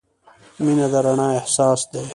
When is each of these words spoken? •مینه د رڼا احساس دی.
•مینه 0.63 0.87
د 0.91 0.93
رڼا 1.05 1.27
احساس 1.39 1.81
دی. 1.91 2.03